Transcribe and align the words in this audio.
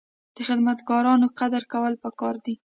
د 0.35 0.37
خدمتګارانو 0.47 1.27
قدر 1.39 1.63
کول 1.71 1.93
پکار 2.03 2.35
دي. 2.45 2.53